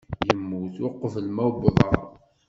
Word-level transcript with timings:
Yemmut 0.25 0.75
uqbel 0.87 1.27
ma 1.35 1.43
uwḍeɣ. 1.49 1.93